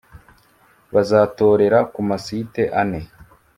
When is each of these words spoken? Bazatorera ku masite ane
Bazatorera 0.93 1.79
ku 1.93 1.99
masite 2.09 2.63
ane 2.81 3.01